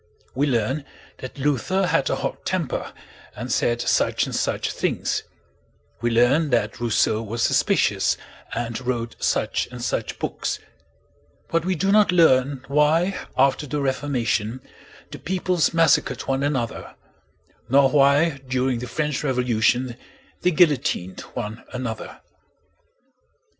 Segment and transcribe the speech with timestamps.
[0.33, 0.83] We learn
[1.17, 2.91] that Luther had a hot temper
[3.35, 5.21] and said such and such things;
[6.01, 8.17] we learn that Rousseau was suspicious
[8.51, 10.57] and wrote such and such books;
[11.49, 14.61] but we do not learn why after the Reformation
[15.11, 16.95] the peoples massacred one another,
[17.69, 19.97] nor why during the French Revolution
[20.41, 22.21] they guillotined one another.